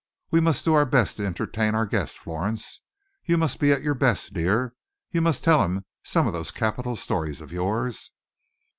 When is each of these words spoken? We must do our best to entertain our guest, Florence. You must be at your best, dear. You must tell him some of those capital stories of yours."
We 0.31 0.39
must 0.39 0.65
do 0.65 0.73
our 0.73 0.87
best 0.87 1.17
to 1.17 1.25
entertain 1.27 1.75
our 1.75 1.85
guest, 1.85 2.17
Florence. 2.17 2.81
You 3.25 3.37
must 3.37 3.59
be 3.59 3.71
at 3.71 3.83
your 3.83 3.93
best, 3.93 4.33
dear. 4.33 4.73
You 5.11 5.21
must 5.21 5.43
tell 5.43 5.61
him 5.61 5.85
some 6.03 6.25
of 6.25 6.33
those 6.33 6.49
capital 6.49 6.95
stories 6.95 7.39
of 7.39 7.51
yours." 7.51 8.09